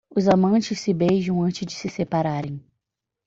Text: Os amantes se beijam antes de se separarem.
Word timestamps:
Os 0.15 0.27
amantes 0.27 0.79
se 0.79 0.95
beijam 0.95 1.43
antes 1.43 1.63
de 1.63 1.75
se 1.75 1.87
separarem. 1.87 2.59